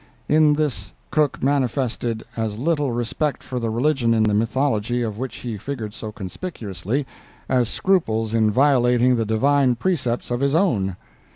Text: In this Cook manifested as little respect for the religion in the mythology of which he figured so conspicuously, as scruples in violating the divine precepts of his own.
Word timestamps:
In 0.27 0.53
this 0.55 0.93
Cook 1.11 1.43
manifested 1.43 2.23
as 2.35 2.57
little 2.57 2.91
respect 2.91 3.43
for 3.43 3.59
the 3.59 3.69
religion 3.69 4.15
in 4.15 4.23
the 4.23 4.33
mythology 4.33 5.03
of 5.03 5.19
which 5.19 5.35
he 5.35 5.59
figured 5.59 5.93
so 5.93 6.11
conspicuously, 6.11 7.05
as 7.47 7.69
scruples 7.69 8.33
in 8.33 8.49
violating 8.49 9.15
the 9.15 9.27
divine 9.27 9.75
precepts 9.75 10.31
of 10.31 10.39
his 10.39 10.55
own. 10.55 10.95